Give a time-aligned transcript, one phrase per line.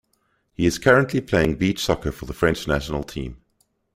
[0.51, 3.37] He is currently playing beach soccer for the French National team.